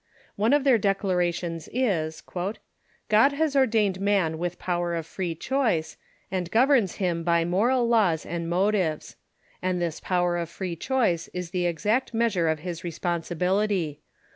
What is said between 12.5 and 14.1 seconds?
his responsibility.